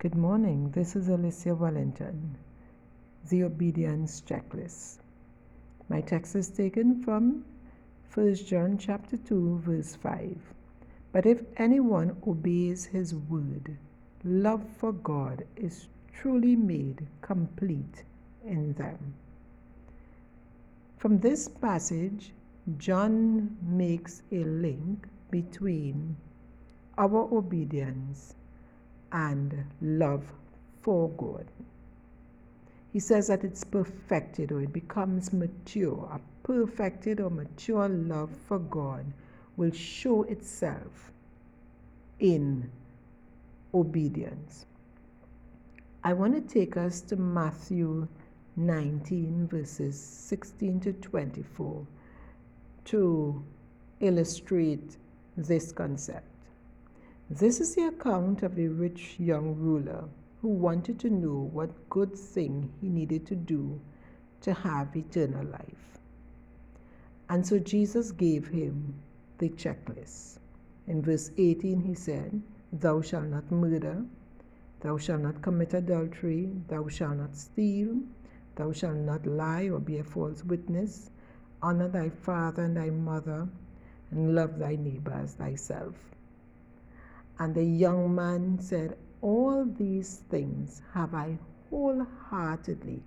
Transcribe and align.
Good 0.00 0.14
morning. 0.14 0.70
This 0.70 0.96
is 0.96 1.08
Alicia 1.08 1.54
Wellington. 1.54 2.38
The 3.28 3.42
Obedience 3.44 4.22
Checklist. 4.22 5.00
My 5.90 6.00
text 6.00 6.34
is 6.34 6.48
taken 6.48 7.02
from 7.02 7.44
1 8.14 8.34
John 8.36 8.78
chapter 8.78 9.18
2 9.18 9.58
verse 9.58 9.96
5. 9.96 10.38
But 11.12 11.26
if 11.26 11.42
anyone 11.58 12.16
obeys 12.26 12.86
his 12.86 13.14
word, 13.14 13.76
love 14.24 14.64
for 14.78 14.92
God 14.92 15.44
is 15.54 15.88
truly 16.14 16.56
made 16.56 17.06
complete 17.20 18.02
in 18.42 18.72
them. 18.72 19.12
From 20.96 21.18
this 21.18 21.46
passage, 21.46 22.32
John 22.78 23.54
makes 23.60 24.22
a 24.32 24.44
link 24.44 25.06
between 25.30 26.16
our 26.96 27.28
obedience 27.30 28.34
and 29.12 29.64
love 29.80 30.24
for 30.82 31.08
God. 31.10 31.46
He 32.92 32.98
says 32.98 33.28
that 33.28 33.44
it's 33.44 33.64
perfected 33.64 34.50
or 34.50 34.62
it 34.62 34.72
becomes 34.72 35.32
mature. 35.32 36.08
A 36.12 36.20
perfected 36.46 37.20
or 37.20 37.30
mature 37.30 37.88
love 37.88 38.30
for 38.48 38.58
God 38.58 39.04
will 39.56 39.72
show 39.72 40.24
itself 40.24 41.12
in 42.18 42.70
obedience. 43.74 44.66
I 46.02 46.14
want 46.14 46.34
to 46.34 46.54
take 46.54 46.76
us 46.76 47.00
to 47.02 47.16
Matthew 47.16 48.08
19, 48.56 49.48
verses 49.48 50.00
16 50.00 50.80
to 50.80 50.92
24, 50.94 51.86
to 52.86 53.44
illustrate 54.00 54.96
this 55.36 55.72
concept. 55.72 56.29
This 57.32 57.60
is 57.60 57.76
the 57.76 57.86
account 57.86 58.42
of 58.42 58.58
a 58.58 58.66
rich 58.66 59.14
young 59.20 59.54
ruler 59.54 60.08
who 60.42 60.48
wanted 60.48 60.98
to 60.98 61.10
know 61.10 61.48
what 61.52 61.88
good 61.88 62.18
thing 62.18 62.72
he 62.80 62.88
needed 62.88 63.24
to 63.28 63.36
do 63.36 63.80
to 64.40 64.52
have 64.52 64.96
eternal 64.96 65.46
life. 65.46 66.00
And 67.28 67.46
so 67.46 67.60
Jesus 67.60 68.10
gave 68.10 68.48
him 68.48 68.94
the 69.38 69.48
checklist. 69.50 70.40
In 70.88 71.02
verse 71.02 71.30
18, 71.38 71.82
he 71.82 71.94
said, 71.94 72.42
Thou 72.72 73.00
shalt 73.00 73.26
not 73.26 73.48
murder, 73.52 74.04
thou 74.80 74.98
shalt 74.98 75.22
not 75.22 75.40
commit 75.40 75.72
adultery, 75.72 76.50
thou 76.66 76.88
shalt 76.88 77.18
not 77.18 77.36
steal, 77.36 78.00
thou 78.56 78.72
shalt 78.72 78.96
not 78.96 79.24
lie 79.24 79.68
or 79.68 79.78
be 79.78 79.98
a 79.98 80.02
false 80.02 80.44
witness, 80.44 81.10
honor 81.62 81.86
thy 81.86 82.08
father 82.08 82.64
and 82.64 82.76
thy 82.76 82.90
mother, 82.90 83.46
and 84.10 84.34
love 84.34 84.58
thy 84.58 84.74
neighbor 84.74 85.12
as 85.12 85.34
thyself. 85.34 85.94
And 87.40 87.54
the 87.54 87.64
young 87.64 88.14
man 88.14 88.58
said, 88.60 88.98
All 89.22 89.64
these 89.64 90.22
things 90.28 90.82
have 90.92 91.14
I 91.14 91.38
wholeheartedly 91.70 93.02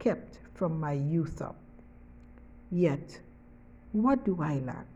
kept 0.00 0.40
from 0.54 0.80
my 0.80 0.94
youth 0.94 1.40
up. 1.40 1.56
Yet, 2.72 3.20
what 3.92 4.24
do 4.24 4.42
I 4.42 4.58
lack? 4.58 4.88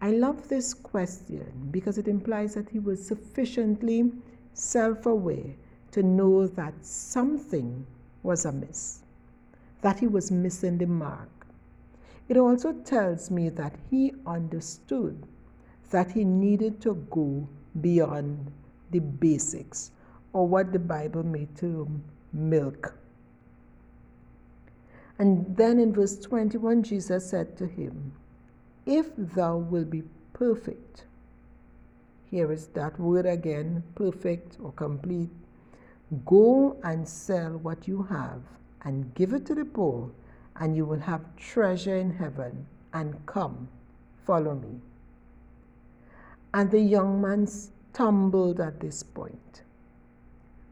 I 0.00 0.12
love 0.12 0.48
this 0.48 0.72
question 0.72 1.68
because 1.70 1.98
it 1.98 2.08
implies 2.08 2.54
that 2.54 2.70
he 2.70 2.78
was 2.78 3.06
sufficiently 3.06 4.10
self 4.54 5.04
aware 5.04 5.54
to 5.90 6.02
know 6.02 6.46
that 6.46 6.74
something 6.80 7.86
was 8.22 8.46
amiss, 8.46 9.02
that 9.82 9.98
he 9.98 10.06
was 10.06 10.30
missing 10.30 10.78
the 10.78 10.86
mark. 10.86 11.46
It 12.26 12.38
also 12.38 12.72
tells 12.72 13.30
me 13.30 13.50
that 13.50 13.76
he 13.90 14.14
understood 14.26 15.26
that 15.90 16.12
he 16.12 16.24
needed 16.24 16.80
to 16.80 16.94
go 17.10 17.46
beyond 17.80 18.52
the 18.90 19.00
basics 19.00 19.90
or 20.32 20.46
what 20.46 20.72
the 20.72 20.78
Bible 20.78 21.22
may 21.22 21.46
term 21.56 22.02
milk. 22.32 22.94
And 25.18 25.56
then 25.56 25.78
in 25.78 25.94
verse 25.94 26.18
21, 26.18 26.82
Jesus 26.82 27.28
said 27.28 27.56
to 27.56 27.66
him, 27.66 28.12
If 28.84 29.16
thou 29.16 29.56
wilt 29.56 29.90
be 29.90 30.02
perfect, 30.34 31.04
here 32.30 32.52
is 32.52 32.66
that 32.68 32.98
word 33.00 33.24
again, 33.24 33.82
perfect 33.94 34.58
or 34.62 34.72
complete. 34.72 35.30
Go 36.24 36.76
and 36.84 37.08
sell 37.08 37.52
what 37.58 37.88
you 37.88 38.02
have 38.04 38.42
and 38.82 39.14
give 39.14 39.32
it 39.32 39.46
to 39.46 39.54
the 39.54 39.64
poor, 39.64 40.10
and 40.56 40.76
you 40.76 40.84
will 40.84 41.00
have 41.00 41.34
treasure 41.36 41.96
in 41.96 42.10
heaven. 42.10 42.66
And 42.92 43.24
come, 43.26 43.68
follow 44.24 44.54
me. 44.54 44.80
And 46.56 46.70
the 46.70 46.80
young 46.80 47.20
man 47.20 47.46
stumbled 47.46 48.60
at 48.60 48.80
this 48.80 49.02
point 49.02 49.60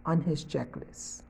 on 0.06 0.22
his 0.22 0.42
checklist. 0.42 1.20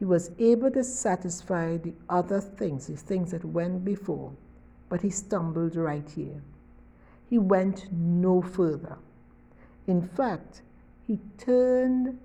He 0.00 0.04
was 0.04 0.32
able 0.40 0.72
to 0.72 0.82
satisfy 0.82 1.76
the 1.76 1.92
other 2.08 2.40
things, 2.40 2.88
the 2.88 2.96
things 2.96 3.30
that 3.30 3.44
went 3.44 3.84
before, 3.84 4.32
but 4.88 5.00
he 5.00 5.10
stumbled 5.10 5.76
right 5.76 6.10
here. 6.10 6.42
He 7.30 7.38
went 7.38 7.86
no 7.92 8.42
further. 8.42 8.98
In 9.86 10.02
fact, 10.02 10.62
he 11.06 11.20
turned 11.38 12.18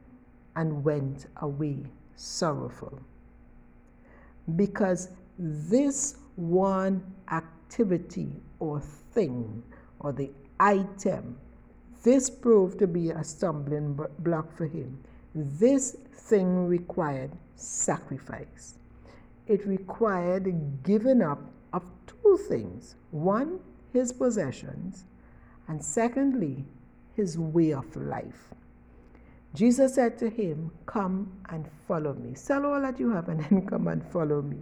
and 0.56 0.84
went 0.84 1.28
away 1.38 1.84
sorrowful. 2.16 3.00
Because 4.56 5.10
this 5.38 6.16
one 6.36 7.04
activity 7.32 8.42
or 8.58 8.80
thing 8.80 9.62
or 10.00 10.14
the 10.14 10.32
item 10.64 11.38
this 12.04 12.30
proved 12.30 12.80
to 12.80 12.88
be 12.88 13.12
a 13.12 13.24
stumbling 13.24 13.98
block 14.20 14.52
for 14.56 14.66
him. 14.66 15.02
This 15.34 15.96
thing 16.14 16.68
required 16.68 17.32
sacrifice. 17.56 18.76
It 19.48 19.66
required 19.66 20.84
giving 20.84 21.22
up 21.22 21.40
of 21.72 21.84
two 22.08 22.38
things 22.50 22.96
one, 23.12 23.60
his 23.94 24.12
possessions, 24.12 25.06
and 25.70 25.84
secondly, 25.84 26.66
his 27.16 27.38
way 27.40 27.72
of 27.72 27.96
life. 27.96 28.50
Jesus 29.54 29.96
said 29.96 30.18
to 30.18 30.30
him, 30.30 30.72
Come 30.86 31.32
and 31.50 31.70
follow 31.88 32.14
me. 32.14 32.34
Sell 32.34 32.66
all 32.66 32.82
that 32.82 33.00
you 33.00 33.12
have 33.12 33.30
and 33.30 33.40
then 33.46 33.66
come 33.66 33.88
and 33.88 34.04
follow 34.12 34.42
me. 34.42 34.60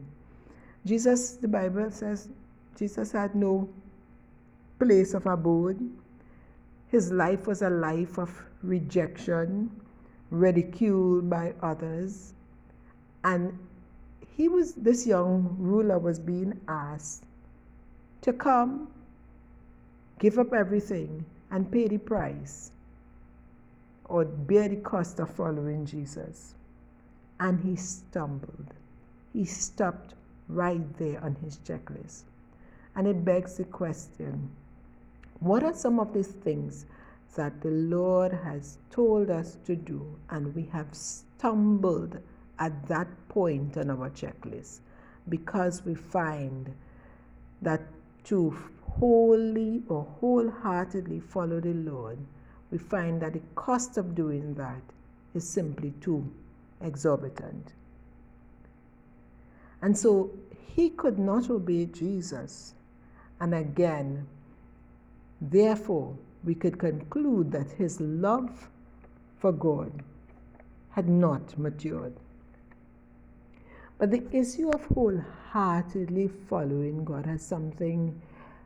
Jesus, 0.86 1.38
the 1.38 1.48
Bible 1.48 1.90
says, 1.90 2.30
Jesus 2.78 3.12
had 3.12 3.34
no 3.34 3.70
place 4.82 5.14
of 5.14 5.28
abode. 5.28 5.80
His 6.88 7.12
life 7.12 7.46
was 7.46 7.62
a 7.62 7.70
life 7.70 8.18
of 8.18 8.32
rejection, 8.64 9.70
ridiculed 10.32 11.30
by 11.30 11.54
others. 11.62 12.34
And 13.24 13.58
he 14.36 14.48
was, 14.48 14.74
this 14.74 15.06
young 15.06 15.56
ruler 15.60 16.00
was 16.00 16.20
being 16.20 16.60
asked 16.68 17.26
to 18.22 18.34
come, 18.34 18.88
give 20.18 20.40
up 20.40 20.52
everything, 20.52 21.26
and 21.52 21.72
pay 21.72 21.88
the 21.88 22.00
price 22.00 22.72
or 24.06 24.26
bear 24.26 24.68
the 24.68 24.78
cost 24.78 25.20
of 25.20 25.30
following 25.30 25.86
Jesus. 25.86 26.56
And 27.40 27.60
he 27.60 27.76
stumbled. 27.76 28.74
He 29.32 29.46
stopped 29.46 30.16
right 30.48 30.98
there 30.98 31.24
on 31.24 31.36
his 31.44 31.58
checklist. 31.58 32.24
And 32.96 33.08
it 33.08 33.24
begs 33.24 33.58
the 33.58 33.64
question 33.64 34.50
what 35.42 35.64
are 35.64 35.74
some 35.74 36.00
of 36.00 36.14
these 36.14 36.28
things 36.28 36.86
that 37.36 37.62
the 37.62 37.72
Lord 37.72 38.32
has 38.32 38.78
told 38.92 39.30
us 39.30 39.58
to 39.66 39.76
do 39.76 40.18
and 40.30 40.54
we 40.56 40.64
have 40.72 40.88
stumbled 40.94 42.20
at 42.60 42.88
that 42.88 43.08
point 43.28 43.76
on 43.78 43.90
our 43.90 44.10
checklist 44.12 44.80
because 45.30 45.84
we 45.84 45.96
find 45.96 46.74
that 47.62 47.82
to 48.26 48.56
wholly 48.84 49.82
or 49.88 50.06
wholeheartedly 50.20 51.20
follow 51.20 51.60
the 51.60 51.74
Lord, 51.74 52.20
we 52.70 52.78
find 52.78 53.22
that 53.22 53.34
the 53.34 53.42
cost 53.56 53.98
of 53.98 54.14
doing 54.14 54.54
that 54.56 54.82
is 55.34 55.48
simply 55.48 55.94
too 56.02 56.30
exorbitant. 56.82 57.74
And 59.82 59.98
so 59.98 60.30
he 60.76 60.90
could 60.90 61.18
not 61.18 61.50
obey 61.50 61.86
Jesus. 61.88 62.76
And 63.40 63.56
again, 63.56 64.28
Therefore, 65.42 66.16
we 66.44 66.54
could 66.56 66.78
conclude 66.78 67.52
that 67.52 67.72
his 67.72 68.00
love 68.00 68.70
for 69.40 69.52
God 69.52 69.92
had 70.92 71.10
not 71.10 71.58
matured. 71.58 72.14
But 73.98 74.12
the 74.12 74.24
issue 74.32 74.70
of 74.70 74.86
wholeheartedly 74.86 76.28
following 76.50 77.04
God 77.04 77.26
has 77.26 77.42
something 77.42 78.22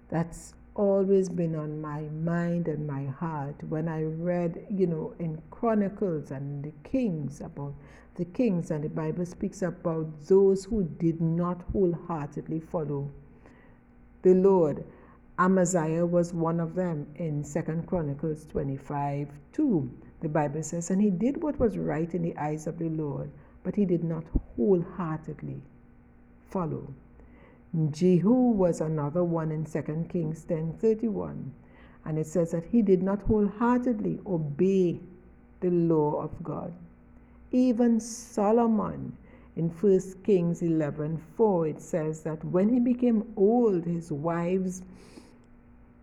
that's 0.10 0.54
always 0.75 1.30
been 1.30 1.56
on 1.56 1.81
my 1.81 2.01
mind 2.01 2.68
and 2.68 2.86
my 2.86 3.06
heart 3.06 3.56
when 3.69 3.88
I 3.88 4.04
read, 4.04 4.66
you 4.69 4.88
know, 4.88 5.13
in 5.19 5.42
Chronicles 5.51 6.31
and 6.31 6.63
the 6.63 6.72
Kings 6.83 7.42
about 7.42 7.74
the 8.16 8.25
kings, 8.25 8.72
and 8.72 8.83
the 8.83 8.89
Bible 8.89 9.25
speaks 9.25 9.62
about 9.62 10.07
those 10.27 10.66
who 10.66 10.83
did 10.83 11.22
not 11.22 11.62
wholeheartedly 11.74 12.62
follow 12.62 13.10
the 14.22 14.33
Lord. 14.33 14.86
Amaziah 15.37 16.05
was 16.05 16.33
one 16.33 16.61
of 16.61 16.75
them 16.75 17.07
in 17.15 17.43
Second 17.43 17.87
Chronicles 17.87 18.45
25 18.45 19.27
2. 19.51 19.89
the 20.21 20.29
Bible 20.29 20.63
says, 20.63 20.89
and 20.89 21.01
he 21.01 21.09
did 21.09 21.43
what 21.43 21.59
was 21.59 21.77
right 21.77 22.13
in 22.15 22.21
the 22.21 22.37
eyes 22.37 22.67
of 22.67 22.79
the 22.79 22.87
Lord, 22.87 23.29
but 23.61 23.75
he 23.75 23.83
did 23.83 24.01
not 24.01 24.23
wholeheartedly 24.55 25.61
follow. 26.47 26.87
Jehu 27.91 28.31
was 28.51 28.79
another 28.79 29.25
one 29.25 29.51
in 29.51 29.65
2 29.65 30.07
Kings 30.07 30.45
10:31, 30.45 31.51
and 32.05 32.17
it 32.17 32.27
says 32.27 32.51
that 32.51 32.63
he 32.63 32.81
did 32.81 33.03
not 33.03 33.21
wholeheartedly 33.23 34.21
obey 34.25 35.01
the 35.59 35.69
law 35.69 36.21
of 36.21 36.31
God. 36.41 36.71
Even 37.51 37.99
Solomon 37.99 39.17
in 39.57 39.69
1 39.69 40.23
Kings 40.23 40.61
11:4 40.61 41.69
it 41.69 41.81
says 41.81 42.21
that 42.23 42.41
when 42.45 42.69
he 42.69 42.79
became 42.79 43.33
old 43.35 43.83
his 43.83 44.13
wives 44.13 44.81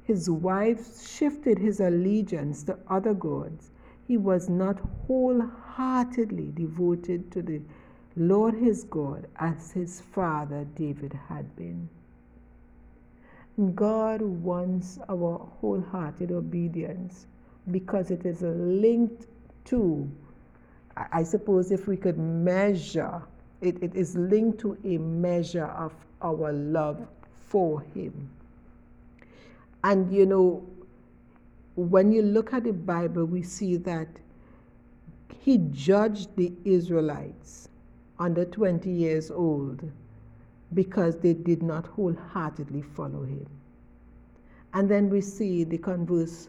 his 0.05 0.29
wives 0.29 1.09
shifted 1.09 1.59
his 1.59 1.81
allegiance 1.81 2.63
to 2.65 2.79
other 2.89 3.15
gods. 3.15 3.71
He 4.09 4.17
was 4.17 4.49
not 4.49 4.81
wholeheartedly 5.07 6.53
devoted 6.55 7.31
to 7.33 7.43
the 7.43 7.61
Lord 8.17 8.55
his 8.55 8.85
God 8.85 9.27
as 9.37 9.73
his 9.73 10.01
father 10.01 10.67
David 10.75 11.13
had 11.29 11.55
been. 11.57 11.89
God 13.75 14.23
wants 14.23 14.99
our 15.09 15.39
wholehearted 15.61 16.33
obedience 16.33 17.27
because 17.71 18.11
it 18.11 18.25
is 18.25 18.43
linked 18.43 19.27
to, 19.67 20.11
I 20.97 21.23
suppose, 21.23 21.71
if 21.71 21.87
we 21.87 21.97
could 21.97 22.19
measure, 22.19 23.23
it, 23.61 23.83
it 23.83 23.95
is 23.95 24.17
linked 24.17 24.59
to 24.61 24.77
a 24.85 24.99
measure 24.99 25.67
of 25.67 25.95
our 26.23 26.53
love 26.53 27.07
for 27.47 27.83
Him. 27.95 28.31
And 29.85 30.13
you 30.13 30.27
know, 30.27 30.65
when 31.75 32.13
you 32.13 32.23
look 32.23 32.53
at 32.53 32.65
the 32.65 32.73
Bible, 32.73 33.25
we 33.25 33.43
see 33.43 33.77
that 33.79 34.09
He 35.41 35.59
judged 35.71 36.37
the 36.37 36.53
Israelites 36.65 37.69
under 38.19 38.45
20 38.45 38.91
years 38.91 39.31
old 39.31 39.91
because 40.75 41.19
they 41.19 41.35
did 41.35 41.63
not 41.63 41.87
wholeheartedly 41.87 42.83
follow 42.83 43.25
Him. 43.25 43.47
And 44.75 44.89
then 44.89 45.11
we 45.11 45.21
see 45.21 45.65
the 45.65 45.79
converse 45.79 46.49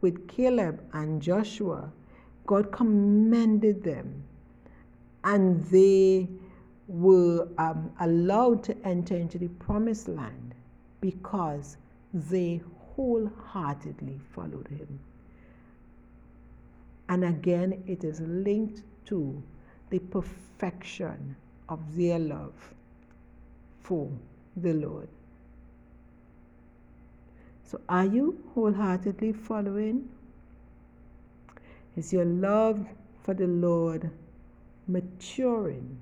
with 0.00 0.28
Caleb 0.28 0.80
and 0.92 1.20
Joshua 1.20 1.92
God 2.48 2.72
commended 2.72 3.84
them 3.84 4.24
and 5.22 5.62
they 5.66 6.26
were 6.88 7.46
um, 7.58 7.92
allowed 8.00 8.64
to 8.64 8.76
enter 8.86 9.14
into 9.14 9.36
the 9.36 9.48
promised 9.48 10.08
land 10.08 10.54
because 11.02 11.76
they 12.12 12.62
wholeheartedly 12.96 14.18
followed 14.32 14.68
him. 14.68 14.98
And 17.08 17.24
again, 17.24 17.82
it 17.86 18.04
is 18.04 18.20
linked 18.20 18.82
to 19.06 19.42
the 19.90 19.98
perfection 19.98 21.36
of 21.68 21.96
their 21.96 22.18
love 22.18 22.74
for 23.82 24.10
the 24.56 24.74
Lord. 24.74 25.08
So, 27.64 27.80
are 27.88 28.06
you 28.06 28.42
wholeheartedly 28.54 29.32
following 29.32 30.08
is 31.96 32.12
your 32.12 32.24
love 32.24 32.86
for 33.22 33.34
the 33.34 33.46
Lord 33.46 34.10
maturing? 34.86 36.00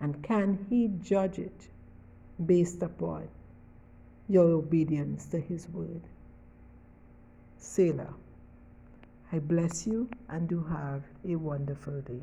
And 0.00 0.22
can 0.22 0.66
He 0.70 0.88
judge 1.02 1.38
it 1.38 1.68
based 2.46 2.82
upon 2.82 3.28
your 4.30 4.48
obedience 4.52 5.26
to 5.26 5.40
His 5.40 5.68
word? 5.70 6.02
Selah. 7.58 8.14
I 9.32 9.40
bless 9.40 9.86
you 9.86 10.08
and 10.28 10.48
do 10.48 10.62
have 10.64 11.02
a 11.28 11.36
wonderful 11.36 12.00
day. 12.02 12.22